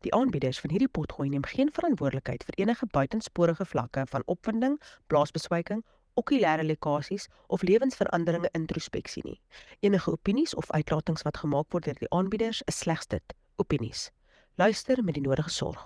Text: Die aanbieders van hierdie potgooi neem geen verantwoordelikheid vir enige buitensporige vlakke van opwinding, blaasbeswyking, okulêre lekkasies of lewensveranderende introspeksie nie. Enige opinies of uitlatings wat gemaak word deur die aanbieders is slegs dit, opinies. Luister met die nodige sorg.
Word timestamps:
Die 0.00 0.12
aanbieders 0.16 0.60
van 0.60 0.70
hierdie 0.72 0.88
potgooi 0.88 1.28
neem 1.28 1.44
geen 1.44 1.68
verantwoordelikheid 1.76 2.44
vir 2.48 2.56
enige 2.62 2.86
buitensporige 2.86 3.64
vlakke 3.68 4.06
van 4.08 4.22
opwinding, 4.32 4.78
blaasbeswyking, 5.12 5.82
okulêre 6.20 6.64
lekkasies 6.64 7.28
of 7.46 7.62
lewensveranderende 7.62 8.48
introspeksie 8.56 9.22
nie. 9.26 9.40
Enige 9.80 10.10
opinies 10.16 10.54
of 10.54 10.70
uitlatings 10.70 11.26
wat 11.28 11.42
gemaak 11.42 11.68
word 11.76 11.84
deur 11.84 12.00
die 12.00 12.12
aanbieders 12.16 12.62
is 12.72 12.80
slegs 12.80 13.12
dit, 13.12 13.36
opinies. 13.56 14.08
Luister 14.56 15.04
met 15.04 15.20
die 15.20 15.24
nodige 15.24 15.52
sorg. 15.52 15.84